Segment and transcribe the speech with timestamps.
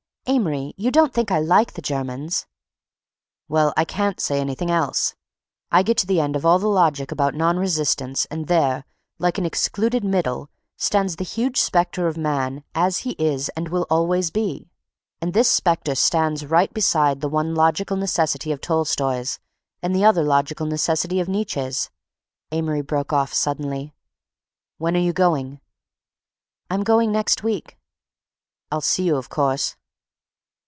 [0.27, 2.45] Amory—you don't think I like the Germans!"
[3.49, 7.33] "Well, I can't say anything else—I get to the end of all the logic about
[7.35, 8.85] non resistance, and there,
[9.19, 14.29] like an excluded middle, stands the huge spectre of man as he is and always
[14.29, 14.71] will be.
[15.19, 19.37] And this spectre stands right beside the one logical necessity of Tolstoi's,
[19.81, 21.89] and the other logical necessity of Nietzsche's—"
[22.51, 23.93] Amory broke off suddenly.
[24.77, 25.59] "When are you going?"
[26.69, 27.77] "I'm going next week."
[28.71, 29.75] "I'll see you, of course."